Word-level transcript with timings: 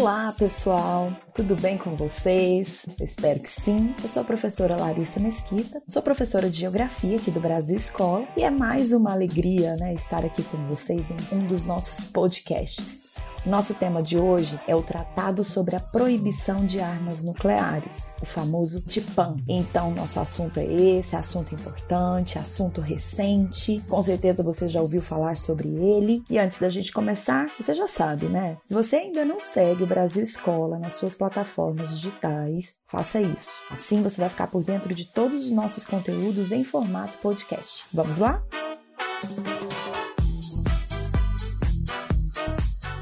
Olá, 0.00 0.32
pessoal! 0.32 1.12
Tudo 1.34 1.56
bem 1.56 1.76
com 1.76 1.96
vocês? 1.96 2.86
Eu 3.00 3.04
espero 3.04 3.40
que 3.40 3.50
sim. 3.50 3.92
Eu 4.00 4.06
sou 4.06 4.22
a 4.22 4.24
professora 4.24 4.76
Larissa 4.76 5.18
Mesquita, 5.18 5.82
sou 5.88 6.00
professora 6.00 6.48
de 6.48 6.56
Geografia 6.56 7.16
aqui 7.16 7.32
do 7.32 7.40
Brasil 7.40 7.76
Escola 7.76 8.24
e 8.36 8.44
é 8.44 8.48
mais 8.48 8.92
uma 8.92 9.10
alegria 9.10 9.74
né, 9.74 9.92
estar 9.94 10.24
aqui 10.24 10.44
com 10.44 10.56
vocês 10.68 11.10
em 11.10 11.36
um 11.36 11.44
dos 11.48 11.64
nossos 11.64 12.04
podcasts. 12.04 13.07
Nosso 13.48 13.72
tema 13.72 14.02
de 14.02 14.18
hoje 14.18 14.60
é 14.68 14.76
o 14.76 14.82
Tratado 14.82 15.42
sobre 15.42 15.74
a 15.74 15.80
Proibição 15.80 16.66
de 16.66 16.80
Armas 16.80 17.22
Nucleares, 17.22 18.12
o 18.20 18.26
famoso 18.26 18.82
TIPAN. 18.82 19.36
Então, 19.48 19.90
nosso 19.90 20.20
assunto 20.20 20.60
é 20.60 20.66
esse, 20.66 21.16
assunto 21.16 21.54
importante, 21.54 22.38
assunto 22.38 22.82
recente. 22.82 23.82
Com 23.88 24.02
certeza 24.02 24.42
você 24.42 24.68
já 24.68 24.82
ouviu 24.82 25.00
falar 25.00 25.38
sobre 25.38 25.66
ele. 25.66 26.22
E 26.28 26.38
antes 26.38 26.60
da 26.60 26.68
gente 26.68 26.92
começar, 26.92 27.50
você 27.58 27.72
já 27.72 27.88
sabe, 27.88 28.26
né? 28.26 28.58
Se 28.62 28.74
você 28.74 28.96
ainda 28.96 29.24
não 29.24 29.40
segue 29.40 29.82
o 29.82 29.86
Brasil 29.86 30.22
Escola 30.22 30.78
nas 30.78 30.92
suas 30.92 31.14
plataformas 31.14 31.98
digitais, 31.98 32.80
faça 32.86 33.18
isso. 33.18 33.52
Assim 33.70 34.02
você 34.02 34.20
vai 34.20 34.28
ficar 34.28 34.48
por 34.48 34.62
dentro 34.62 34.92
de 34.92 35.06
todos 35.06 35.42
os 35.42 35.52
nossos 35.52 35.86
conteúdos 35.86 36.52
em 36.52 36.64
formato 36.64 37.16
podcast. 37.22 37.84
Vamos 37.94 38.18
lá? 38.18 38.42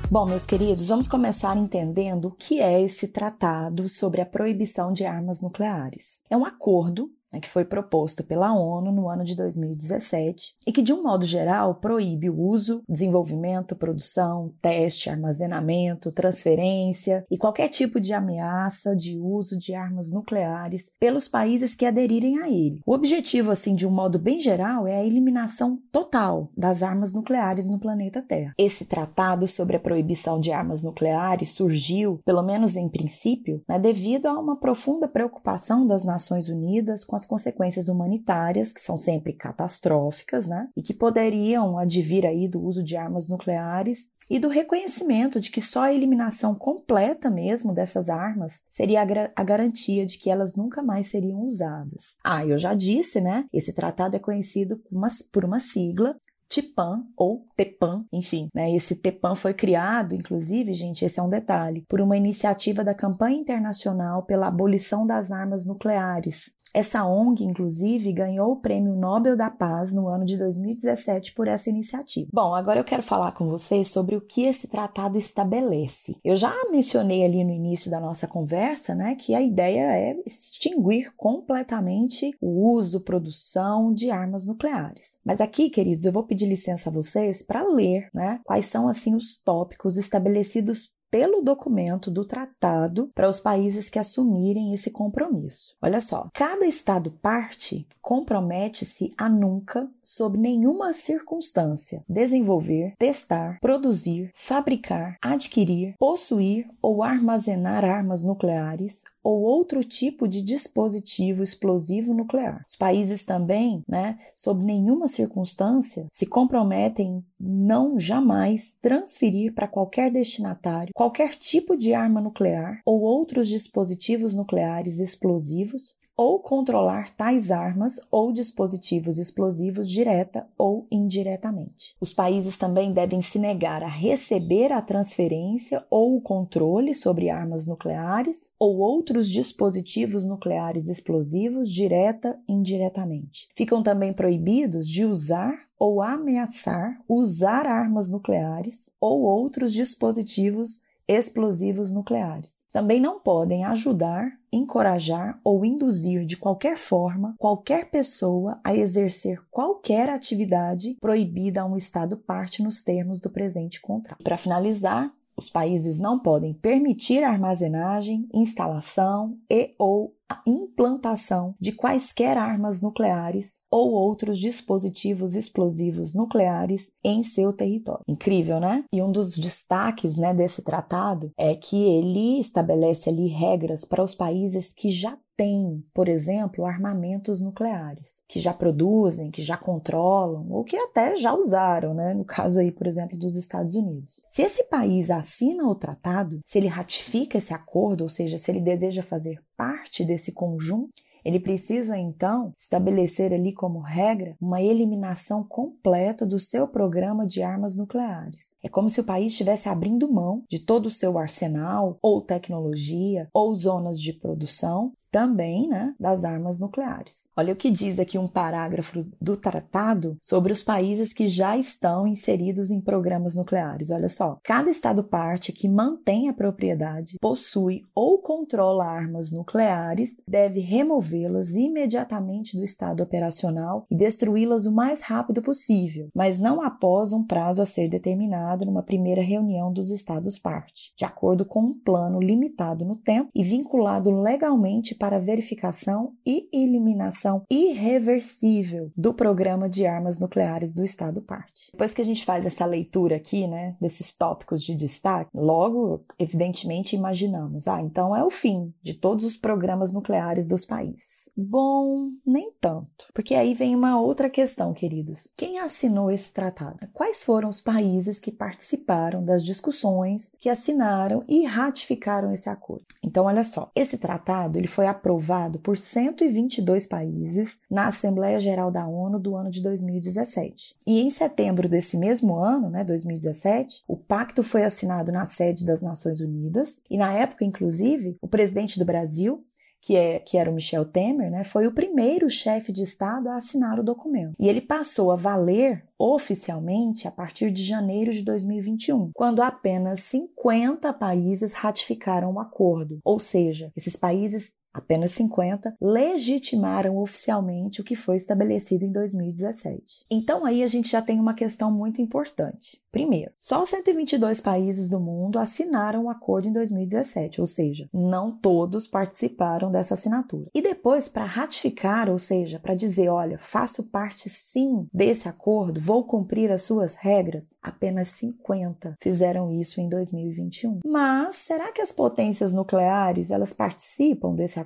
Bom, 0.08 0.24
meus 0.24 0.46
queridos, 0.46 0.86
vamos 0.86 1.08
começar 1.08 1.56
entendendo 1.56 2.26
o 2.26 2.30
que 2.30 2.60
é 2.60 2.80
esse 2.80 3.08
tratado 3.08 3.88
sobre 3.88 4.20
a 4.20 4.26
proibição 4.26 4.92
de 4.92 5.04
armas 5.04 5.40
nucleares. 5.40 6.22
É 6.30 6.36
um 6.36 6.44
acordo 6.44 7.10
que 7.40 7.48
foi 7.48 7.64
proposto 7.64 8.24
pela 8.24 8.52
ONU 8.52 8.92
no 8.92 9.08
ano 9.08 9.24
de 9.24 9.36
2017 9.36 10.56
e 10.66 10.72
que, 10.72 10.82
de 10.82 10.92
um 10.92 11.02
modo 11.02 11.24
geral, 11.24 11.74
proíbe 11.74 12.30
o 12.30 12.38
uso, 12.38 12.82
desenvolvimento, 12.88 13.76
produção, 13.76 14.52
teste, 14.60 15.10
armazenamento, 15.10 16.12
transferência 16.12 17.24
e 17.30 17.38
qualquer 17.38 17.68
tipo 17.68 18.00
de 18.00 18.12
ameaça 18.12 18.94
de 18.94 19.18
uso 19.18 19.58
de 19.58 19.74
armas 19.74 20.10
nucleares 20.10 20.90
pelos 20.98 21.28
países 21.28 21.74
que 21.74 21.86
aderirem 21.86 22.38
a 22.40 22.48
ele. 22.48 22.80
O 22.86 22.92
objetivo, 22.92 23.50
assim, 23.50 23.74
de 23.74 23.86
um 23.86 23.90
modo 23.90 24.18
bem 24.18 24.40
geral, 24.40 24.86
é 24.86 24.96
a 24.96 25.04
eliminação 25.04 25.78
total 25.92 26.50
das 26.56 26.82
armas 26.82 27.12
nucleares 27.12 27.68
no 27.68 27.78
planeta 27.78 28.22
Terra. 28.22 28.54
Esse 28.58 28.84
tratado 28.86 29.46
sobre 29.46 29.76
a 29.76 29.80
proibição 29.80 30.40
de 30.40 30.52
armas 30.52 30.82
nucleares 30.82 31.50
surgiu, 31.50 32.20
pelo 32.24 32.42
menos 32.42 32.76
em 32.76 32.88
princípio, 32.88 33.62
né, 33.68 33.78
devido 33.78 34.26
a 34.26 34.38
uma 34.38 34.56
profunda 34.56 35.08
preocupação 35.08 35.86
das 35.86 36.04
Nações 36.04 36.48
Unidas 36.48 37.04
com 37.04 37.16
as 37.16 37.25
consequências 37.26 37.88
humanitárias, 37.88 38.72
que 38.72 38.80
são 38.80 38.96
sempre 38.96 39.32
catastróficas, 39.32 40.46
né? 40.46 40.68
E 40.76 40.82
que 40.82 40.94
poderiam 40.94 41.78
advir 41.78 42.24
aí 42.24 42.48
do 42.48 42.62
uso 42.62 42.82
de 42.82 42.96
armas 42.96 43.28
nucleares 43.28 44.10
e 44.30 44.38
do 44.38 44.48
reconhecimento 44.48 45.40
de 45.40 45.50
que 45.50 45.60
só 45.60 45.82
a 45.82 45.92
eliminação 45.92 46.54
completa 46.54 47.30
mesmo 47.30 47.72
dessas 47.72 48.08
armas 48.08 48.62
seria 48.70 49.02
a, 49.02 49.30
a 49.34 49.44
garantia 49.44 50.04
de 50.04 50.18
que 50.18 50.30
elas 50.30 50.56
nunca 50.56 50.82
mais 50.82 51.08
seriam 51.08 51.42
usadas. 51.42 52.16
Ah, 52.24 52.44
eu 52.44 52.58
já 52.58 52.74
disse, 52.74 53.20
né? 53.20 53.44
Esse 53.52 53.72
tratado 53.72 54.16
é 54.16 54.18
conhecido 54.18 54.80
uma, 54.90 55.08
por 55.32 55.44
uma 55.44 55.60
sigla 55.60 56.16
TIPAN 56.48 57.04
ou 57.16 57.44
TEPAN, 57.56 58.04
enfim, 58.12 58.48
né? 58.54 58.74
Esse 58.74 58.96
TEPAN 58.96 59.34
foi 59.34 59.52
criado, 59.52 60.14
inclusive, 60.14 60.72
gente, 60.74 61.04
esse 61.04 61.18
é 61.18 61.22
um 61.22 61.28
detalhe, 61.28 61.84
por 61.88 62.00
uma 62.00 62.16
iniciativa 62.16 62.84
da 62.84 62.94
campanha 62.94 63.38
internacional 63.38 64.24
pela 64.24 64.46
abolição 64.46 65.06
das 65.06 65.30
armas 65.30 65.66
nucleares, 65.66 66.54
essa 66.74 67.06
ONG, 67.06 67.42
inclusive, 67.42 68.12
ganhou 68.12 68.52
o 68.52 68.60
Prêmio 68.60 68.94
Nobel 68.94 69.36
da 69.36 69.50
Paz 69.50 69.94
no 69.94 70.08
ano 70.08 70.24
de 70.24 70.36
2017 70.36 71.32
por 71.32 71.48
essa 71.48 71.70
iniciativa. 71.70 72.28
Bom, 72.32 72.54
agora 72.54 72.80
eu 72.80 72.84
quero 72.84 73.02
falar 73.02 73.32
com 73.32 73.48
vocês 73.48 73.88
sobre 73.88 74.14
o 74.14 74.20
que 74.20 74.42
esse 74.42 74.68
tratado 74.68 75.16
estabelece. 75.16 76.16
Eu 76.24 76.36
já 76.36 76.52
mencionei 76.70 77.24
ali 77.24 77.44
no 77.44 77.52
início 77.52 77.90
da 77.90 78.00
nossa 78.00 78.26
conversa, 78.26 78.94
né, 78.94 79.14
que 79.14 79.34
a 79.34 79.40
ideia 79.40 79.96
é 79.96 80.16
extinguir 80.26 81.12
completamente 81.16 82.36
o 82.40 82.72
uso, 82.72 83.04
produção 83.04 83.92
de 83.92 84.10
armas 84.10 84.46
nucleares. 84.46 85.18
Mas 85.24 85.40
aqui, 85.40 85.70
queridos, 85.70 86.04
eu 86.04 86.12
vou 86.12 86.24
pedir 86.24 86.46
licença 86.46 86.90
a 86.90 86.92
vocês 86.92 87.42
para 87.42 87.66
ler, 87.66 88.08
né, 88.12 88.40
quais 88.44 88.66
são 88.66 88.88
assim 88.88 89.14
os 89.14 89.40
tópicos 89.42 89.96
estabelecidos 89.96 90.95
pelo 91.16 91.40
documento 91.40 92.10
do 92.10 92.26
tratado 92.26 93.10
para 93.14 93.26
os 93.26 93.40
países 93.40 93.88
que 93.88 93.98
assumirem 93.98 94.74
esse 94.74 94.90
compromisso. 94.90 95.74
Olha 95.80 95.98
só, 95.98 96.28
cada 96.34 96.66
Estado 96.66 97.10
parte 97.10 97.88
compromete-se 98.02 99.14
a 99.16 99.26
nunca, 99.26 99.88
sob 100.04 100.36
nenhuma 100.36 100.92
circunstância, 100.92 102.04
desenvolver, 102.06 102.92
testar, 102.98 103.58
produzir, 103.62 104.30
fabricar, 104.34 105.16
adquirir, 105.22 105.94
possuir 105.98 106.68
ou 106.82 107.02
armazenar 107.02 107.82
armas 107.82 108.22
nucleares 108.22 109.04
ou 109.24 109.40
outro 109.40 109.82
tipo 109.82 110.28
de 110.28 110.40
dispositivo 110.40 111.42
explosivo 111.42 112.14
nuclear. 112.14 112.62
Os 112.68 112.76
países 112.76 113.24
também, 113.24 113.82
né, 113.88 114.18
sob 114.36 114.64
nenhuma 114.64 115.08
circunstância, 115.08 116.06
se 116.12 116.26
comprometem 116.26 117.24
não 117.38 117.98
jamais 117.98 118.76
transferir 118.80 119.54
para 119.54 119.68
qualquer 119.68 120.10
destinatário 120.10 120.92
qualquer 120.94 121.34
tipo 121.34 121.76
de 121.76 121.92
arma 121.92 122.20
nuclear 122.20 122.80
ou 122.84 123.00
outros 123.00 123.48
dispositivos 123.48 124.34
nucleares 124.34 124.98
explosivos 124.98 125.94
ou 126.16 126.38
controlar 126.38 127.10
tais 127.10 127.50
armas 127.50 128.00
ou 128.10 128.32
dispositivos 128.32 129.18
explosivos 129.18 129.90
direta 129.90 130.48
ou 130.56 130.86
indiretamente. 130.90 131.94
Os 132.00 132.14
países 132.14 132.56
também 132.56 132.92
devem 132.92 133.20
se 133.20 133.38
negar 133.38 133.82
a 133.82 133.88
receber 133.88 134.72
a 134.72 134.80
transferência 134.80 135.84
ou 135.90 136.16
o 136.16 136.20
controle 136.20 136.94
sobre 136.94 137.28
armas 137.28 137.66
nucleares 137.66 138.52
ou 138.58 138.78
outros 138.78 139.28
dispositivos 139.28 140.24
nucleares 140.24 140.88
explosivos 140.88 141.70
direta 141.70 142.38
e 142.48 142.52
indiretamente. 142.52 143.48
Ficam 143.54 143.82
também 143.82 144.12
proibidos 144.12 144.88
de 144.88 145.04
usar 145.04 145.65
ou 145.78 146.02
ameaçar 146.02 147.00
usar 147.08 147.66
armas 147.66 148.10
nucleares 148.10 148.92
ou 149.00 149.22
outros 149.22 149.72
dispositivos 149.72 150.84
explosivos 151.08 151.92
nucleares. 151.92 152.66
Também 152.72 153.00
não 153.00 153.20
podem 153.20 153.64
ajudar, 153.64 154.32
encorajar 154.52 155.38
ou 155.44 155.64
induzir 155.64 156.24
de 156.24 156.36
qualquer 156.36 156.76
forma 156.76 157.34
qualquer 157.38 157.90
pessoa 157.90 158.58
a 158.64 158.74
exercer 158.74 159.40
qualquer 159.50 160.08
atividade 160.08 160.96
proibida 161.00 161.62
a 161.62 161.66
um 161.66 161.76
Estado 161.76 162.16
parte 162.16 162.62
nos 162.62 162.82
termos 162.82 163.20
do 163.20 163.30
presente 163.30 163.80
contrato. 163.80 164.24
Para 164.24 164.36
finalizar, 164.36 165.12
os 165.36 165.50
países 165.50 165.98
não 165.98 166.18
podem 166.18 166.54
permitir 166.54 167.22
armazenagem, 167.22 168.26
instalação 168.32 169.36
e 169.50 169.74
ou 169.78 170.15
a 170.28 170.42
implantação 170.46 171.54
de 171.60 171.72
quaisquer 171.72 172.36
armas 172.36 172.80
nucleares 172.80 173.60
ou 173.70 173.92
outros 173.92 174.38
dispositivos 174.38 175.34
explosivos 175.34 176.14
nucleares 176.14 176.92
em 177.04 177.22
seu 177.22 177.52
território. 177.52 178.04
Incrível, 178.08 178.60
né? 178.60 178.84
E 178.92 179.02
um 179.02 179.10
dos 179.10 179.36
destaques 179.36 180.16
né, 180.16 180.34
desse 180.34 180.62
tratado 180.62 181.30
é 181.38 181.54
que 181.54 181.76
ele 181.76 182.40
estabelece 182.40 183.08
ali 183.08 183.28
regras 183.28 183.84
para 183.84 184.02
os 184.02 184.14
países 184.14 184.72
que 184.72 184.90
já 184.90 185.16
têm, 185.36 185.84
por 185.92 186.08
exemplo, 186.08 186.64
armamentos 186.64 187.40
nucleares, 187.40 188.24
que 188.28 188.38
já 188.38 188.52
produzem, 188.52 189.30
que 189.30 189.42
já 189.42 189.56
controlam 189.56 190.50
ou 190.50 190.64
que 190.64 190.76
até 190.76 191.14
já 191.16 191.34
usaram, 191.34 191.94
né? 191.94 192.14
No 192.14 192.24
caso 192.24 192.60
aí, 192.60 192.72
por 192.72 192.86
exemplo, 192.86 193.18
dos 193.18 193.36
Estados 193.36 193.74
Unidos. 193.74 194.22
Se 194.28 194.42
esse 194.42 194.64
país 194.64 195.10
assina 195.10 195.68
o 195.68 195.74
tratado, 195.74 196.40
se 196.44 196.58
ele 196.58 196.68
ratifica 196.68 197.38
esse 197.38 197.52
acordo, 197.52 198.02
ou 198.02 198.08
seja, 198.08 198.38
se 198.38 198.50
ele 198.50 198.60
deseja 198.60 199.02
fazer 199.02 199.40
parte 199.56 200.04
desse 200.04 200.32
conjunto, 200.32 200.92
ele 201.26 201.40
precisa 201.40 201.98
então 201.98 202.52
estabelecer 202.56 203.32
ali 203.32 203.52
como 203.52 203.80
regra 203.80 204.36
uma 204.40 204.62
eliminação 204.62 205.42
completa 205.42 206.24
do 206.24 206.38
seu 206.38 206.68
programa 206.68 207.26
de 207.26 207.42
armas 207.42 207.76
nucleares. 207.76 208.56
É 208.62 208.68
como 208.68 208.88
se 208.88 209.00
o 209.00 209.04
país 209.04 209.32
estivesse 209.32 209.68
abrindo 209.68 210.12
mão 210.12 210.44
de 210.48 210.60
todo 210.60 210.86
o 210.86 210.90
seu 210.90 211.18
arsenal, 211.18 211.98
ou 212.00 212.20
tecnologia, 212.20 213.28
ou 213.34 213.52
zonas 213.56 214.00
de 214.00 214.12
produção, 214.12 214.92
também 215.16 215.66
né, 215.66 215.94
das 215.98 216.24
armas 216.24 216.58
nucleares. 216.58 217.30
Olha 217.34 217.54
o 217.54 217.56
que 217.56 217.70
diz 217.70 217.98
aqui 217.98 218.18
um 218.18 218.28
parágrafo 218.28 219.02
do 219.18 219.34
tratado 219.34 220.18
sobre 220.22 220.52
os 220.52 220.62
países 220.62 221.10
que 221.10 221.26
já 221.26 221.56
estão 221.56 222.06
inseridos 222.06 222.70
em 222.70 222.82
programas 222.82 223.34
nucleares. 223.34 223.88
Olha 223.88 224.10
só, 224.10 224.38
cada 224.44 224.68
Estado 224.68 225.02
parte 225.02 225.54
que 225.54 225.70
mantém 225.70 226.28
a 226.28 226.34
propriedade, 226.34 227.16
possui 227.18 227.82
ou 227.94 228.18
controla 228.18 228.84
armas 228.84 229.32
nucleares 229.32 230.22
deve 230.28 230.60
removê-las 230.60 231.54
imediatamente 231.54 232.54
do 232.54 232.62
estado 232.62 233.02
operacional 233.02 233.86
e 233.90 233.96
destruí-las 233.96 234.66
o 234.66 234.74
mais 234.74 235.00
rápido 235.00 235.40
possível, 235.40 236.10
mas 236.14 236.38
não 236.38 236.60
após 236.60 237.14
um 237.14 237.24
prazo 237.24 237.62
a 237.62 237.64
ser 237.64 237.88
determinado 237.88 238.66
numa 238.66 238.82
primeira 238.82 239.22
reunião 239.22 239.72
dos 239.72 239.90
Estados 239.90 240.38
parte, 240.38 240.92
de 240.94 241.06
acordo 241.06 241.46
com 241.46 241.60
um 241.60 241.72
plano 241.72 242.20
limitado 242.20 242.84
no 242.84 242.96
tempo 242.96 243.30
e 243.34 243.42
vinculado 243.42 244.10
legalmente 244.10 244.94
para 244.94 245.05
verificação 245.18 246.12
e 246.26 246.48
eliminação 246.52 247.42
irreversível 247.50 248.90
do 248.96 249.14
programa 249.14 249.68
de 249.68 249.86
armas 249.86 250.18
nucleares 250.18 250.72
do 250.72 250.84
Estado 250.84 251.22
parte. 251.22 251.70
Depois 251.72 251.94
que 251.94 252.02
a 252.02 252.04
gente 252.04 252.24
faz 252.24 252.44
essa 252.46 252.64
leitura 252.64 253.16
aqui, 253.16 253.46
né, 253.46 253.76
desses 253.80 254.12
tópicos 254.16 254.62
de 254.62 254.74
destaque, 254.74 255.30
logo, 255.34 256.04
evidentemente, 256.18 256.96
imaginamos, 256.96 257.68
ah, 257.68 257.80
então 257.80 258.14
é 258.14 258.22
o 258.24 258.30
fim 258.30 258.72
de 258.82 258.94
todos 258.94 259.24
os 259.24 259.36
programas 259.36 259.92
nucleares 259.92 260.46
dos 260.46 260.64
países. 260.64 261.30
Bom, 261.36 262.10
nem 262.24 262.52
tanto, 262.60 263.08
porque 263.14 263.34
aí 263.34 263.54
vem 263.54 263.74
uma 263.74 264.00
outra 264.00 264.30
questão, 264.30 264.72
queridos. 264.72 265.32
Quem 265.36 265.58
assinou 265.58 266.10
esse 266.10 266.32
tratado? 266.32 266.78
Quais 266.92 267.24
foram 267.24 267.48
os 267.48 267.60
países 267.60 268.20
que 268.20 268.30
participaram 268.30 269.24
das 269.24 269.44
discussões, 269.44 270.32
que 270.38 270.48
assinaram 270.48 271.24
e 271.28 271.44
ratificaram 271.44 272.32
esse 272.32 272.48
acordo? 272.48 272.84
Então, 273.02 273.26
olha 273.26 273.44
só, 273.44 273.70
esse 273.74 273.98
tratado 273.98 274.58
ele 274.58 274.66
foi 274.66 274.86
aprovado 274.96 275.58
por 275.58 275.78
122 275.78 276.86
países 276.86 277.60
na 277.70 277.86
Assembleia 277.86 278.40
Geral 278.40 278.70
da 278.70 278.86
ONU 278.86 279.18
do 279.18 279.36
ano 279.36 279.50
de 279.50 279.62
2017. 279.62 280.74
E 280.86 281.00
em 281.00 281.10
setembro 281.10 281.68
desse 281.68 281.96
mesmo 281.96 282.34
ano, 282.34 282.70
né, 282.70 282.82
2017, 282.82 283.84
o 283.86 283.96
pacto 283.96 284.42
foi 284.42 284.64
assinado 284.64 285.12
na 285.12 285.26
sede 285.26 285.64
das 285.64 285.82
Nações 285.82 286.20
Unidas 286.20 286.82
e 286.90 286.96
na 286.96 287.12
época, 287.12 287.44
inclusive, 287.44 288.16
o 288.20 288.28
presidente 288.28 288.78
do 288.78 288.84
Brasil, 288.84 289.44
que, 289.80 289.94
é, 289.94 290.18
que 290.18 290.36
era 290.36 290.50
o 290.50 290.54
Michel 290.54 290.84
Temer, 290.84 291.30
né, 291.30 291.44
foi 291.44 291.66
o 291.66 291.72
primeiro 291.72 292.28
chefe 292.28 292.72
de 292.72 292.82
Estado 292.82 293.28
a 293.28 293.36
assinar 293.36 293.78
o 293.78 293.84
documento. 293.84 294.34
E 294.38 294.48
ele 294.48 294.60
passou 294.60 295.12
a 295.12 295.16
valer 295.16 295.84
oficialmente 295.98 297.06
a 297.06 297.10
partir 297.10 297.50
de 297.50 297.62
janeiro 297.62 298.12
de 298.12 298.24
2021, 298.24 299.10
quando 299.14 299.42
apenas 299.42 300.00
50 300.00 300.92
países 300.92 301.52
ratificaram 301.52 302.32
o 302.32 302.40
acordo. 302.40 302.98
Ou 303.04 303.18
seja, 303.18 303.70
esses 303.76 303.96
países 303.96 304.54
apenas 304.76 305.12
50, 305.12 305.74
legitimaram 305.80 306.98
oficialmente 306.98 307.80
o 307.80 307.84
que 307.84 307.96
foi 307.96 308.16
estabelecido 308.16 308.84
em 308.84 308.92
2017. 308.92 310.04
Então 310.10 310.44
aí 310.44 310.62
a 310.62 310.66
gente 310.66 310.90
já 310.90 311.02
tem 311.02 311.18
uma 311.18 311.34
questão 311.34 311.70
muito 311.70 312.00
importante. 312.00 312.80
Primeiro, 312.96 313.30
só 313.36 313.66
122 313.66 314.40
países 314.40 314.88
do 314.88 314.98
mundo 314.98 315.38
assinaram 315.38 316.04
o 316.04 316.08
acordo 316.08 316.48
em 316.48 316.52
2017, 316.52 317.42
ou 317.42 317.46
seja, 317.46 317.90
não 317.92 318.32
todos 318.32 318.86
participaram 318.86 319.70
dessa 319.70 319.92
assinatura. 319.92 320.48
E 320.54 320.62
depois, 320.62 321.06
para 321.06 321.26
ratificar, 321.26 322.08
ou 322.08 322.18
seja, 322.18 322.58
para 322.58 322.74
dizer, 322.74 323.10
olha, 323.10 323.36
faço 323.36 323.90
parte 323.90 324.30
sim 324.30 324.88
desse 324.94 325.28
acordo, 325.28 325.78
vou 325.78 326.04
cumprir 326.04 326.50
as 326.50 326.62
suas 326.62 326.94
regras, 326.94 327.58
apenas 327.62 328.08
50 328.08 328.96
fizeram 328.98 329.52
isso 329.52 329.78
em 329.78 329.90
2021. 329.90 330.80
Mas 330.86 331.36
será 331.36 331.70
que 331.72 331.82
as 331.82 331.92
potências 331.92 332.54
nucleares, 332.54 333.30
elas 333.30 333.52
participam 333.52 334.34
desse 334.34 334.58
acordo? 334.58 334.65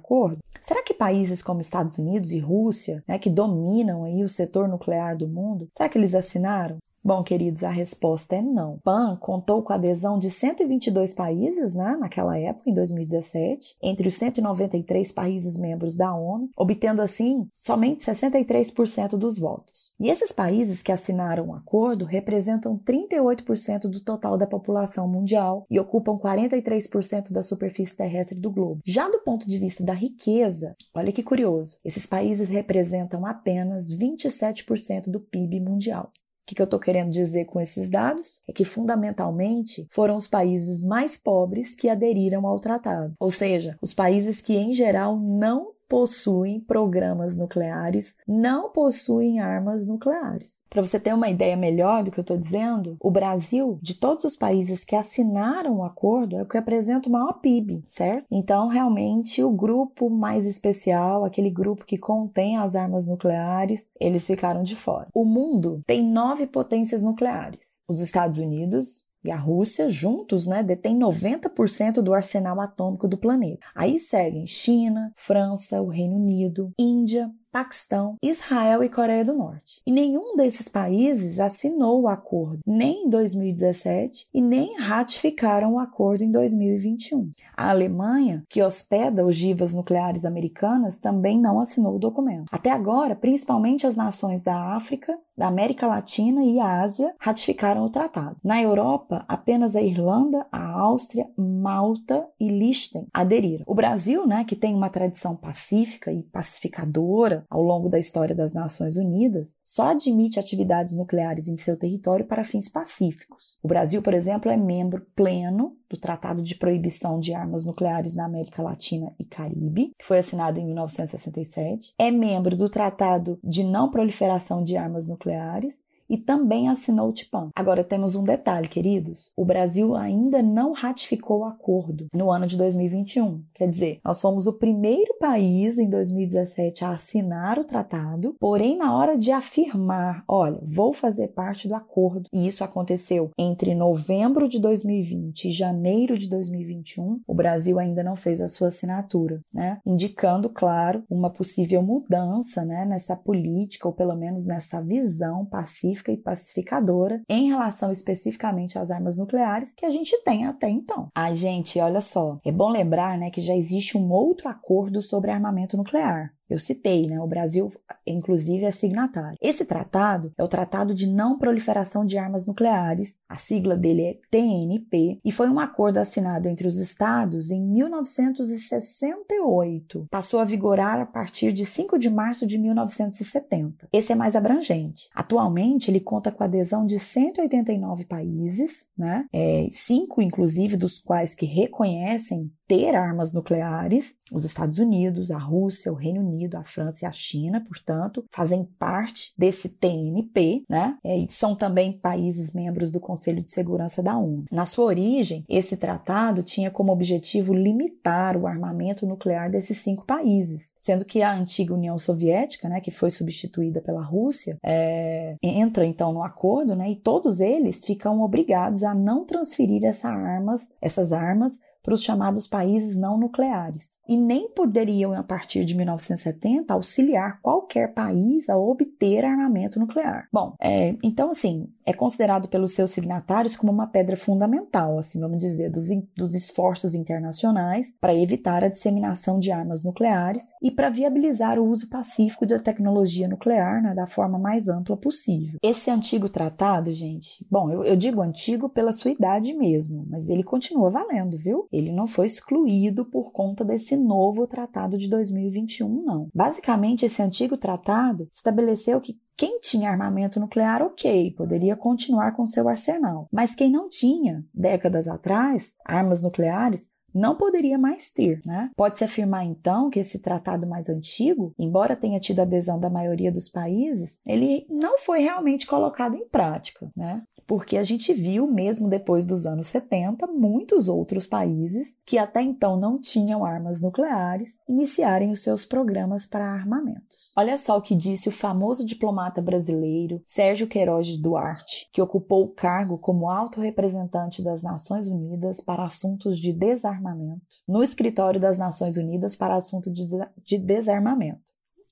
Será 0.60 0.82
que 0.82 0.94
países 0.94 1.42
como 1.42 1.60
Estados 1.60 1.98
Unidos 1.98 2.32
e 2.32 2.38
Rússia, 2.38 3.02
né, 3.06 3.18
que 3.18 3.30
dominam 3.30 4.04
aí 4.04 4.22
o 4.22 4.28
setor 4.28 4.68
nuclear 4.68 5.16
do 5.16 5.28
mundo, 5.28 5.68
será 5.76 5.88
que 5.88 5.98
eles 5.98 6.14
assinaram? 6.14 6.78
Bom, 7.02 7.22
queridos, 7.22 7.64
a 7.64 7.70
resposta 7.70 8.36
é 8.36 8.42
não. 8.42 8.78
PAN 8.84 9.16
contou 9.16 9.62
com 9.62 9.72
a 9.72 9.76
adesão 9.76 10.18
de 10.18 10.30
122 10.30 11.14
países 11.14 11.74
né, 11.74 11.96
naquela 11.98 12.38
época, 12.38 12.68
em 12.68 12.74
2017, 12.74 13.76
entre 13.82 14.06
os 14.06 14.14
193 14.16 15.10
países 15.10 15.58
membros 15.58 15.96
da 15.96 16.14
ONU, 16.14 16.50
obtendo 16.54 17.00
assim 17.00 17.48
somente 17.50 18.04
63% 18.04 19.16
dos 19.16 19.38
votos. 19.38 19.94
E 19.98 20.10
esses 20.10 20.30
países 20.30 20.82
que 20.82 20.92
assinaram 20.92 21.48
o 21.48 21.54
acordo 21.54 22.04
representam 22.04 22.78
38% 22.78 23.88
do 23.88 24.04
total 24.04 24.36
da 24.36 24.46
população 24.46 25.08
mundial 25.08 25.64
e 25.70 25.80
ocupam 25.80 26.18
43% 26.18 27.32
da 27.32 27.42
superfície 27.42 27.96
terrestre 27.96 28.38
do 28.38 28.50
globo. 28.50 28.82
Já 28.84 29.08
do 29.08 29.20
ponto 29.20 29.48
de 29.48 29.58
vista 29.58 29.82
da 29.82 29.94
riqueza, 29.94 30.74
olha 30.94 31.12
que 31.12 31.22
curioso, 31.22 31.78
esses 31.82 32.04
países 32.04 32.50
representam 32.50 33.24
apenas 33.24 33.88
27% 33.90 35.10
do 35.10 35.18
PIB 35.18 35.60
mundial. 35.60 36.10
O 36.52 36.54
que 36.54 36.62
eu 36.62 36.64
estou 36.64 36.80
querendo 36.80 37.10
dizer 37.10 37.44
com 37.44 37.60
esses 37.60 37.88
dados? 37.88 38.42
É 38.48 38.52
que, 38.52 38.64
fundamentalmente, 38.64 39.86
foram 39.90 40.16
os 40.16 40.26
países 40.26 40.82
mais 40.82 41.16
pobres 41.16 41.74
que 41.74 41.88
aderiram 41.88 42.46
ao 42.46 42.58
tratado, 42.58 43.14
ou 43.18 43.30
seja, 43.30 43.78
os 43.80 43.94
países 43.94 44.40
que, 44.40 44.56
em 44.56 44.72
geral, 44.72 45.16
não 45.16 45.72
possuem 45.90 46.60
programas 46.60 47.36
nucleares, 47.36 48.16
não 48.26 48.70
possuem 48.70 49.40
armas 49.40 49.88
nucleares. 49.88 50.62
Para 50.70 50.84
você 50.84 51.00
ter 51.00 51.12
uma 51.12 51.28
ideia 51.28 51.56
melhor 51.56 52.04
do 52.04 52.12
que 52.12 52.20
eu 52.20 52.22
estou 52.22 52.38
dizendo, 52.38 52.96
o 53.00 53.10
Brasil, 53.10 53.76
de 53.82 53.94
todos 53.94 54.24
os 54.24 54.36
países 54.36 54.84
que 54.84 54.94
assinaram 54.94 55.78
o 55.78 55.84
acordo, 55.84 56.36
é 56.36 56.42
o 56.42 56.46
que 56.46 56.56
apresenta 56.56 57.08
o 57.08 57.12
maior 57.12 57.32
PIB, 57.40 57.82
certo? 57.88 58.24
Então, 58.30 58.68
realmente, 58.68 59.42
o 59.42 59.50
grupo 59.50 60.08
mais 60.08 60.46
especial, 60.46 61.24
aquele 61.24 61.50
grupo 61.50 61.84
que 61.84 61.98
contém 61.98 62.56
as 62.56 62.76
armas 62.76 63.08
nucleares, 63.08 63.90
eles 63.98 64.24
ficaram 64.24 64.62
de 64.62 64.76
fora. 64.76 65.08
O 65.12 65.24
mundo 65.24 65.82
tem 65.84 66.08
nove 66.08 66.46
potências 66.46 67.02
nucleares: 67.02 67.82
os 67.88 68.00
Estados 68.00 68.38
Unidos, 68.38 69.04
e 69.22 69.30
a 69.30 69.36
Rússia, 69.36 69.88
juntos, 69.90 70.46
né, 70.46 70.62
detém 70.62 70.98
90% 70.98 72.02
do 72.02 72.14
arsenal 72.14 72.60
atômico 72.60 73.06
do 73.06 73.18
planeta. 73.18 73.66
Aí 73.74 73.98
seguem 73.98 74.46
China, 74.46 75.12
França, 75.14 75.82
o 75.82 75.88
Reino 75.88 76.16
Unido, 76.16 76.72
Índia, 76.78 77.30
Paquistão, 77.52 78.16
Israel 78.22 78.82
e 78.84 78.88
Coreia 78.88 79.24
do 79.24 79.34
Norte. 79.34 79.82
E 79.86 79.90
nenhum 79.92 80.36
desses 80.36 80.68
países 80.68 81.40
assinou 81.40 82.02
o 82.02 82.08
acordo, 82.08 82.60
nem 82.66 83.06
em 83.06 83.10
2017 83.10 84.28
e 84.32 84.40
nem 84.40 84.78
ratificaram 84.78 85.74
o 85.74 85.78
acordo 85.78 86.22
em 86.22 86.30
2021. 86.30 87.32
A 87.56 87.70
Alemanha, 87.70 88.44
que 88.48 88.62
hospeda 88.62 89.24
ogivas 89.24 89.74
nucleares 89.74 90.24
americanas, 90.24 90.98
também 90.98 91.40
não 91.40 91.60
assinou 91.60 91.96
o 91.96 91.98
documento. 91.98 92.46
Até 92.50 92.70
agora, 92.70 93.16
principalmente 93.16 93.86
as 93.86 93.96
nações 93.96 94.42
da 94.42 94.74
África, 94.74 95.18
da 95.36 95.48
América 95.48 95.86
Latina 95.86 96.44
e 96.44 96.60
Ásia 96.60 97.14
ratificaram 97.18 97.84
o 97.84 97.90
tratado. 97.90 98.36
Na 98.44 98.60
Europa, 98.60 99.24
apenas 99.26 99.74
a 99.74 99.80
Irlanda, 99.80 100.46
a 100.52 100.69
Áustria, 100.70 101.26
Malta 101.36 102.26
e 102.38 102.48
Liechtenstein 102.48 103.06
aderiram. 103.12 103.64
O 103.66 103.74
Brasil, 103.74 104.26
né, 104.26 104.44
que 104.44 104.56
tem 104.56 104.74
uma 104.74 104.88
tradição 104.88 105.36
pacífica 105.36 106.12
e 106.12 106.22
pacificadora, 106.22 107.44
ao 107.48 107.62
longo 107.62 107.88
da 107.88 107.98
história 107.98 108.34
das 108.34 108.52
Nações 108.52 108.96
Unidas, 108.96 109.58
só 109.64 109.90
admite 109.90 110.38
atividades 110.38 110.94
nucleares 110.94 111.48
em 111.48 111.56
seu 111.56 111.76
território 111.76 112.26
para 112.26 112.44
fins 112.44 112.68
pacíficos. 112.68 113.58
O 113.62 113.68
Brasil, 113.68 114.02
por 114.02 114.14
exemplo, 114.14 114.50
é 114.50 114.56
membro 114.56 115.06
pleno 115.14 115.76
do 115.88 115.96
Tratado 115.96 116.40
de 116.40 116.54
Proibição 116.54 117.18
de 117.18 117.34
Armas 117.34 117.64
Nucleares 117.64 118.14
na 118.14 118.24
América 118.24 118.62
Latina 118.62 119.12
e 119.18 119.24
Caribe, 119.24 119.92
que 119.98 120.06
foi 120.06 120.18
assinado 120.18 120.60
em 120.60 120.64
1967. 120.64 121.94
É 121.98 122.12
membro 122.12 122.56
do 122.56 122.68
Tratado 122.68 123.38
de 123.42 123.64
Não 123.64 123.90
Proliferação 123.90 124.62
de 124.62 124.76
Armas 124.76 125.08
Nucleares 125.08 125.84
e 126.10 126.18
também 126.18 126.68
assinou 126.68 127.08
o 127.08 127.12
TIPAM. 127.12 127.50
Agora 127.54 127.84
temos 127.84 128.16
um 128.16 128.24
detalhe, 128.24 128.68
queridos: 128.68 129.30
o 129.36 129.44
Brasil 129.44 129.94
ainda 129.94 130.42
não 130.42 130.72
ratificou 130.72 131.40
o 131.40 131.44
acordo 131.44 132.08
no 132.12 132.30
ano 132.32 132.46
de 132.46 132.58
2021. 132.58 133.42
Quer 133.54 133.70
dizer, 133.70 134.00
nós 134.04 134.20
fomos 134.20 134.48
o 134.48 134.58
primeiro 134.58 135.16
país 135.20 135.78
em 135.78 135.88
2017 135.88 136.84
a 136.84 136.90
assinar 136.90 137.58
o 137.58 137.64
tratado, 137.64 138.34
porém, 138.40 138.76
na 138.76 138.96
hora 138.96 139.16
de 139.16 139.30
afirmar, 139.30 140.24
olha, 140.26 140.58
vou 140.62 140.92
fazer 140.92 141.28
parte 141.28 141.68
do 141.68 141.74
acordo, 141.74 142.24
e 142.32 142.46
isso 142.46 142.64
aconteceu 142.64 143.30
entre 143.38 143.74
novembro 143.74 144.48
de 144.48 144.58
2020 144.58 145.48
e 145.48 145.52
janeiro 145.52 146.18
de 146.18 146.28
2021, 146.28 147.20
o 147.26 147.34
Brasil 147.34 147.78
ainda 147.78 148.02
não 148.02 148.16
fez 148.16 148.40
a 148.40 148.48
sua 148.48 148.68
assinatura, 148.68 149.40
né? 149.54 149.78
Indicando, 149.86 150.48
claro, 150.48 151.04
uma 151.08 151.30
possível 151.30 151.82
mudança 151.82 152.64
né, 152.64 152.84
nessa 152.84 153.14
política, 153.14 153.86
ou 153.86 153.94
pelo 153.94 154.16
menos 154.16 154.46
nessa 154.46 154.80
visão 154.82 155.44
pacífica 155.44 155.99
pacífica 156.00 156.12
e 156.12 156.16
pacificadora 156.16 157.22
em 157.28 157.48
relação 157.48 157.92
especificamente 157.92 158.78
às 158.78 158.90
armas 158.90 159.18
nucleares 159.18 159.72
que 159.76 159.84
a 159.84 159.90
gente 159.90 160.16
tem 160.24 160.46
até 160.46 160.68
então. 160.68 161.08
Ai, 161.14 161.34
gente, 161.34 161.78
olha 161.78 162.00
só, 162.00 162.38
é 162.44 162.50
bom 162.50 162.70
lembrar, 162.70 163.18
né, 163.18 163.30
que 163.30 163.40
já 163.40 163.54
existe 163.54 163.96
um 163.96 164.10
outro 164.10 164.48
acordo 164.48 165.02
sobre 165.02 165.30
armamento 165.30 165.76
nuclear, 165.76 166.32
eu 166.50 166.58
citei, 166.58 167.06
né? 167.06 167.18
O 167.20 167.26
Brasil, 167.26 167.70
inclusive, 168.06 168.64
é 168.64 168.70
signatário. 168.70 169.36
Esse 169.40 169.64
tratado 169.64 170.30
é 170.36 170.44
o 170.44 170.48
Tratado 170.48 170.94
de 170.94 171.06
Não 171.06 171.38
Proliferação 171.38 172.04
de 172.04 172.18
Armas 172.18 172.44
Nucleares, 172.46 173.20
a 173.28 173.36
sigla 173.36 173.76
dele 173.76 174.02
é 174.02 174.18
TNP, 174.30 175.20
e 175.24 175.30
foi 175.30 175.48
um 175.48 175.60
acordo 175.60 175.98
assinado 175.98 176.48
entre 176.48 176.66
os 176.66 176.78
Estados 176.78 177.50
em 177.50 177.62
1968. 177.64 180.08
Passou 180.10 180.40
a 180.40 180.44
vigorar 180.44 181.00
a 181.00 181.06
partir 181.06 181.52
de 181.52 181.64
5 181.64 181.96
de 181.98 182.10
março 182.10 182.46
de 182.46 182.58
1970. 182.58 183.88
Esse 183.92 184.12
é 184.12 184.16
mais 184.16 184.34
abrangente. 184.34 185.08
Atualmente, 185.14 185.88
ele 185.90 186.00
conta 186.00 186.32
com 186.32 186.42
a 186.42 186.46
adesão 186.46 186.84
de 186.84 186.98
189 186.98 188.06
países, 188.06 188.88
né? 188.98 189.24
É, 189.32 189.68
cinco, 189.70 190.20
inclusive, 190.20 190.76
dos 190.76 190.98
quais 190.98 191.34
que 191.34 191.46
reconhecem 191.46 192.50
ter 192.70 192.94
armas 192.94 193.32
nucleares. 193.32 194.14
Os 194.32 194.44
Estados 194.44 194.78
Unidos, 194.78 195.32
a 195.32 195.38
Rússia, 195.38 195.92
o 195.92 195.96
Reino 195.96 196.20
Unido, 196.20 196.54
a 196.56 196.62
França 196.62 197.04
e 197.04 197.08
a 197.08 197.10
China, 197.10 197.64
portanto, 197.66 198.24
fazem 198.30 198.62
parte 198.78 199.32
desse 199.36 199.68
TNP, 199.70 200.62
né? 200.68 200.96
E 201.04 201.26
são 201.30 201.56
também 201.56 201.98
países 201.98 202.52
membros 202.52 202.92
do 202.92 203.00
Conselho 203.00 203.42
de 203.42 203.50
Segurança 203.50 204.04
da 204.04 204.16
ONU. 204.16 204.44
Na 204.52 204.66
sua 204.66 204.84
origem, 204.84 205.44
esse 205.48 205.76
tratado 205.76 206.44
tinha 206.44 206.70
como 206.70 206.92
objetivo 206.92 207.52
limitar 207.52 208.36
o 208.36 208.46
armamento 208.46 209.04
nuclear 209.04 209.50
desses 209.50 209.78
cinco 209.78 210.04
países, 210.06 210.74
sendo 210.78 211.04
que 211.04 211.22
a 211.22 211.34
antiga 211.34 211.74
União 211.74 211.98
Soviética, 211.98 212.68
né, 212.68 212.80
que 212.80 212.92
foi 212.92 213.10
substituída 213.10 213.80
pela 213.80 214.04
Rússia, 214.04 214.56
é, 214.64 215.34
entra 215.42 215.84
então 215.84 216.12
no 216.12 216.22
acordo, 216.22 216.76
né, 216.76 216.88
e 216.88 216.94
todos 216.94 217.40
eles 217.40 217.84
ficam 217.84 218.20
obrigados 218.20 218.84
a 218.84 218.94
não 218.94 219.24
transferir 219.24 219.82
armas, 220.04 220.72
essas 220.80 221.12
armas 221.12 221.58
para 221.82 221.94
os 221.94 222.02
chamados 222.02 222.46
países 222.46 222.96
não 222.96 223.18
nucleares, 223.18 224.00
e 224.08 224.16
nem 224.16 224.48
poderiam, 224.50 225.12
a 225.12 225.22
partir 225.22 225.64
de 225.64 225.74
1970, 225.74 226.72
auxiliar 226.72 227.40
qualquer 227.40 227.92
país 227.94 228.48
a 228.48 228.56
obter 228.56 229.24
armamento 229.24 229.78
nuclear. 229.78 230.28
Bom, 230.32 230.54
é, 230.60 230.94
então, 231.02 231.30
assim, 231.30 231.68
é 231.90 231.92
considerado 231.92 232.48
pelos 232.48 232.72
seus 232.72 232.90
signatários 232.90 233.56
como 233.56 233.72
uma 233.72 233.86
pedra 233.86 234.16
fundamental, 234.16 234.98
assim, 234.98 235.20
vamos 235.20 235.38
dizer, 235.38 235.70
dos, 235.70 235.86
dos 236.16 236.34
esforços 236.34 236.94
internacionais 236.94 237.92
para 238.00 238.14
evitar 238.14 238.62
a 238.62 238.68
disseminação 238.68 239.38
de 239.38 239.50
armas 239.50 239.82
nucleares 239.82 240.44
e 240.62 240.70
para 240.70 240.88
viabilizar 240.88 241.58
o 241.58 241.68
uso 241.68 241.88
pacífico 241.88 242.46
da 242.46 242.58
tecnologia 242.58 243.28
nuclear 243.28 243.82
né, 243.82 243.94
da 243.94 244.06
forma 244.06 244.38
mais 244.38 244.68
ampla 244.68 244.96
possível. 244.96 245.58
Esse 245.62 245.90
antigo 245.90 246.28
tratado, 246.28 246.92
gente, 246.92 247.44
bom, 247.50 247.70
eu, 247.70 247.84
eu 247.84 247.96
digo 247.96 248.22
antigo 248.22 248.68
pela 248.68 248.92
sua 248.92 249.10
idade 249.10 249.52
mesmo, 249.52 250.06
mas 250.08 250.28
ele 250.28 250.44
continua 250.44 250.90
valendo, 250.90 251.36
viu? 251.36 251.66
Ele 251.72 251.90
não 251.90 252.06
foi 252.06 252.26
excluído 252.26 253.04
por 253.04 253.32
conta 253.32 253.64
desse 253.64 253.96
novo 253.96 254.46
tratado 254.46 254.96
de 254.96 255.08
2021, 255.08 256.04
não. 256.04 256.28
Basicamente, 256.34 257.04
esse 257.04 257.20
antigo 257.20 257.56
tratado 257.56 258.28
estabeleceu 258.32 259.00
que 259.00 259.18
quem 259.40 259.58
tinha 259.58 259.90
armamento 259.90 260.38
nuclear, 260.38 260.82
ok, 260.82 261.30
poderia 261.30 261.74
continuar 261.74 262.32
com 262.32 262.44
seu 262.44 262.68
arsenal. 262.68 263.26
Mas 263.32 263.54
quem 263.54 263.72
não 263.72 263.88
tinha, 263.88 264.44
décadas 264.52 265.08
atrás, 265.08 265.76
armas 265.82 266.22
nucleares, 266.22 266.90
não 267.14 267.36
poderia 267.36 267.78
mais 267.78 268.10
ter, 268.10 268.40
né? 268.44 268.70
Pode-se 268.76 269.04
afirmar 269.04 269.44
então 269.44 269.90
que 269.90 269.98
esse 269.98 270.20
tratado 270.20 270.66
mais 270.66 270.88
antigo, 270.88 271.54
embora 271.58 271.96
tenha 271.96 272.20
tido 272.20 272.40
adesão 272.40 272.78
da 272.78 272.88
maioria 272.88 273.32
dos 273.32 273.48
países, 273.48 274.20
ele 274.24 274.66
não 274.68 274.98
foi 274.98 275.20
realmente 275.20 275.66
colocado 275.66 276.14
em 276.14 276.28
prática, 276.28 276.90
né? 276.96 277.22
Porque 277.46 277.76
a 277.76 277.82
gente 277.82 278.12
viu, 278.12 278.46
mesmo 278.46 278.88
depois 278.88 279.24
dos 279.24 279.44
anos 279.44 279.66
70, 279.66 280.26
muitos 280.28 280.88
outros 280.88 281.26
países 281.26 282.00
que 282.06 282.16
até 282.16 282.40
então 282.40 282.78
não 282.78 283.00
tinham 283.00 283.44
armas 283.44 283.80
nucleares 283.80 284.60
iniciarem 284.68 285.32
os 285.32 285.42
seus 285.42 285.64
programas 285.64 286.26
para 286.26 286.46
armamentos. 286.46 287.32
Olha 287.36 287.56
só 287.56 287.76
o 287.76 287.82
que 287.82 287.96
disse 287.96 288.28
o 288.28 288.32
famoso 288.32 288.86
diplomata 288.86 289.42
brasileiro 289.42 290.22
Sérgio 290.24 290.68
Queiroz 290.68 291.16
Duarte, 291.16 291.88
que 291.92 292.00
ocupou 292.00 292.44
o 292.44 292.54
cargo 292.54 292.98
como 292.98 293.28
alto 293.28 293.60
representante 293.60 294.42
das 294.42 294.62
Nações 294.62 295.08
Unidas 295.08 295.60
para 295.60 295.84
assuntos 295.84 296.38
de 296.38 296.52
desarmamento 296.52 296.99
desarmamento 297.00 297.56
no 297.66 297.82
escritório 297.82 298.40
das 298.40 298.58
Nações 298.58 298.96
Unidas 298.96 299.34
para 299.34 299.56
assunto 299.56 299.90
de, 299.90 300.06
de 300.44 300.58
desarmamento. 300.58 301.40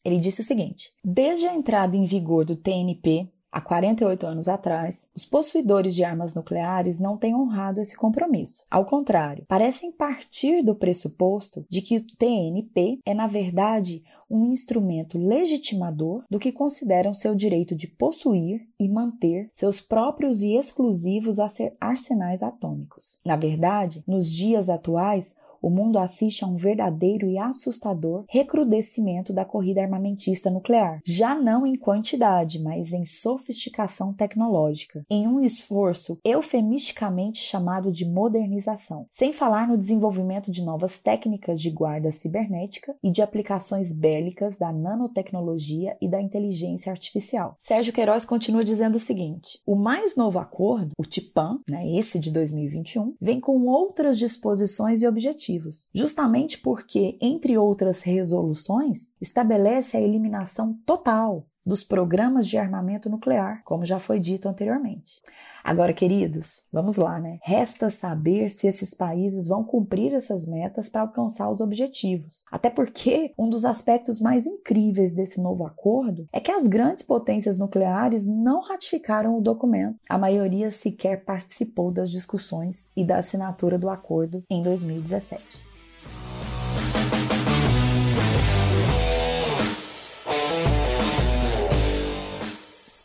Ele 0.04 0.20
disse 0.20 0.40
o 0.40 0.44
seguinte: 0.44 0.92
desde 1.04 1.46
a 1.46 1.54
entrada 1.54 1.96
em 1.96 2.04
vigor 2.04 2.44
do 2.44 2.54
TNP, 2.54 3.28
há 3.50 3.60
48 3.60 4.26
anos 4.26 4.48
atrás, 4.48 5.08
os 5.16 5.24
possuidores 5.24 5.94
de 5.94 6.04
armas 6.04 6.34
nucleares 6.34 6.98
não 7.00 7.16
têm 7.16 7.34
honrado 7.34 7.80
esse 7.80 7.96
compromisso. 7.96 8.64
Ao 8.70 8.84
contrário, 8.84 9.44
parecem 9.48 9.90
partir 9.90 10.62
do 10.62 10.74
pressuposto 10.74 11.64
de 11.68 11.82
que 11.82 11.96
o 11.96 12.06
TNP 12.16 13.00
é, 13.04 13.14
na 13.14 13.26
verdade, 13.26 14.02
um 14.30 14.46
instrumento 14.52 15.18
legitimador 15.18 16.24
do 16.30 16.38
que 16.38 16.52
consideram 16.52 17.14
seu 17.14 17.34
direito 17.34 17.74
de 17.74 17.86
possuir 17.86 18.68
e 18.78 18.88
manter 18.88 19.48
seus 19.52 19.80
próprios 19.80 20.42
e 20.42 20.56
exclusivos 20.56 21.38
arsenais 21.80 22.42
atômicos. 22.42 23.18
Na 23.24 23.36
verdade, 23.36 24.02
nos 24.06 24.30
dias 24.30 24.68
atuais, 24.68 25.36
o 25.60 25.70
mundo 25.70 25.98
assiste 25.98 26.44
a 26.44 26.46
um 26.46 26.56
verdadeiro 26.56 27.26
e 27.28 27.38
assustador 27.38 28.24
recrudescimento 28.28 29.32
da 29.32 29.44
corrida 29.44 29.82
armamentista 29.82 30.50
nuclear, 30.50 31.00
já 31.04 31.34
não 31.34 31.66
em 31.66 31.76
quantidade, 31.76 32.62
mas 32.62 32.92
em 32.92 33.04
sofisticação 33.04 34.12
tecnológica, 34.12 35.04
em 35.10 35.26
um 35.26 35.40
esforço 35.40 36.18
eufemisticamente 36.24 37.40
chamado 37.40 37.90
de 37.90 38.04
modernização, 38.06 39.06
sem 39.10 39.32
falar 39.32 39.66
no 39.66 39.78
desenvolvimento 39.78 40.50
de 40.50 40.62
novas 40.62 40.98
técnicas 40.98 41.60
de 41.60 41.70
guarda 41.70 42.12
cibernética 42.12 42.94
e 43.02 43.10
de 43.10 43.22
aplicações 43.22 43.92
bélicas 43.92 44.56
da 44.56 44.72
nanotecnologia 44.72 45.96
e 46.00 46.08
da 46.08 46.20
inteligência 46.20 46.90
artificial. 46.92 47.56
Sérgio 47.58 47.92
Queiroz 47.92 48.24
continua 48.24 48.62
dizendo 48.62 48.96
o 48.96 49.00
seguinte: 49.00 49.60
o 49.66 49.74
mais 49.74 50.16
novo 50.16 50.38
acordo, 50.38 50.92
o 50.98 51.04
TIPAN, 51.04 51.60
né, 51.68 51.88
esse 51.96 52.18
de 52.18 52.30
2021, 52.30 53.14
vem 53.20 53.40
com 53.40 53.66
outras 53.66 54.18
disposições 54.18 55.02
e 55.02 55.06
objetivos 55.06 55.47
objetivos, 55.48 55.88
justamente 55.94 56.58
porque, 56.58 57.16
entre 57.20 57.56
outras 57.56 58.02
resoluções, 58.02 59.14
estabelece 59.20 59.96
a 59.96 60.00
eliminação 60.00 60.74
total 60.84 61.46
dos 61.66 61.84
programas 61.84 62.46
de 62.46 62.56
armamento 62.56 63.10
nuclear, 63.10 63.62
como 63.64 63.84
já 63.84 63.98
foi 63.98 64.18
dito 64.18 64.48
anteriormente. 64.48 65.22
Agora, 65.62 65.92
queridos, 65.92 66.64
vamos 66.72 66.96
lá, 66.96 67.20
né? 67.20 67.38
Resta 67.42 67.90
saber 67.90 68.50
se 68.50 68.66
esses 68.66 68.94
países 68.94 69.46
vão 69.46 69.62
cumprir 69.62 70.14
essas 70.14 70.46
metas 70.46 70.88
para 70.88 71.02
alcançar 71.02 71.50
os 71.50 71.60
objetivos. 71.60 72.42
Até 72.50 72.70
porque 72.70 73.34
um 73.38 73.50
dos 73.50 73.64
aspectos 73.64 74.18
mais 74.20 74.46
incríveis 74.46 75.12
desse 75.12 75.40
novo 75.40 75.66
acordo 75.66 76.26
é 76.32 76.40
que 76.40 76.50
as 76.50 76.66
grandes 76.66 77.02
potências 77.02 77.58
nucleares 77.58 78.26
não 78.26 78.62
ratificaram 78.62 79.36
o 79.36 79.42
documento. 79.42 79.98
A 80.08 80.16
maioria 80.16 80.70
sequer 80.70 81.24
participou 81.24 81.90
das 81.90 82.10
discussões 82.10 82.88
e 82.96 83.04
da 83.04 83.18
assinatura 83.18 83.78
do 83.78 83.90
acordo 83.90 84.42
em 84.48 84.62
2017. 84.62 85.67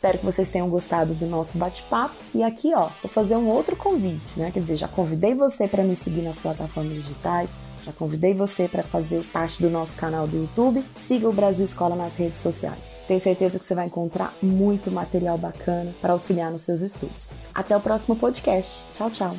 Espero 0.04 0.18
que 0.18 0.26
vocês 0.26 0.50
tenham 0.50 0.68
gostado 0.68 1.14
do 1.14 1.24
nosso 1.24 1.56
bate-papo. 1.56 2.14
E 2.34 2.42
aqui, 2.42 2.74
ó, 2.74 2.90
vou 3.02 3.10
fazer 3.10 3.36
um 3.36 3.48
outro 3.48 3.74
convite, 3.74 4.38
né? 4.38 4.50
Quer 4.50 4.60
dizer, 4.60 4.76
já 4.76 4.86
convidei 4.86 5.34
você 5.34 5.66
para 5.66 5.82
nos 5.82 5.98
seguir 5.98 6.20
nas 6.20 6.38
plataformas 6.38 6.92
digitais, 6.92 7.48
já 7.86 7.90
convidei 7.90 8.34
você 8.34 8.68
para 8.68 8.82
fazer 8.82 9.22
parte 9.32 9.62
do 9.62 9.70
nosso 9.70 9.96
canal 9.96 10.26
do 10.26 10.36
YouTube. 10.36 10.84
Siga 10.92 11.26
o 11.26 11.32
Brasil 11.32 11.64
Escola 11.64 11.96
nas 11.96 12.16
redes 12.16 12.40
sociais. 12.40 12.98
Tenho 13.08 13.18
certeza 13.18 13.58
que 13.58 13.64
você 13.64 13.74
vai 13.74 13.86
encontrar 13.86 14.34
muito 14.42 14.90
material 14.90 15.38
bacana 15.38 15.94
para 16.02 16.12
auxiliar 16.12 16.50
nos 16.50 16.60
seus 16.60 16.82
estudos. 16.82 17.32
Até 17.54 17.74
o 17.74 17.80
próximo 17.80 18.14
podcast. 18.14 18.84
Tchau, 18.92 19.10
tchau. 19.10 19.34